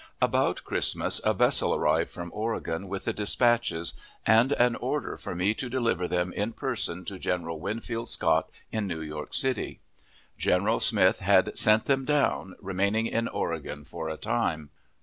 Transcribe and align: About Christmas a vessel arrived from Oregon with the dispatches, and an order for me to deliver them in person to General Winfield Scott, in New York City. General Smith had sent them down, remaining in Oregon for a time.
About 0.19 0.63
Christmas 0.63 1.21
a 1.23 1.31
vessel 1.35 1.75
arrived 1.75 2.09
from 2.09 2.31
Oregon 2.33 2.87
with 2.87 3.05
the 3.05 3.13
dispatches, 3.13 3.93
and 4.25 4.51
an 4.53 4.75
order 4.77 5.15
for 5.15 5.35
me 5.35 5.53
to 5.53 5.69
deliver 5.69 6.07
them 6.07 6.33
in 6.33 6.53
person 6.53 7.05
to 7.05 7.19
General 7.19 7.59
Winfield 7.59 8.09
Scott, 8.09 8.49
in 8.71 8.87
New 8.87 9.01
York 9.01 9.35
City. 9.35 9.79
General 10.39 10.79
Smith 10.79 11.19
had 11.19 11.55
sent 11.55 11.85
them 11.85 12.03
down, 12.03 12.55
remaining 12.59 13.05
in 13.05 13.27
Oregon 13.27 13.83
for 13.83 14.09
a 14.09 14.17
time. 14.17 14.71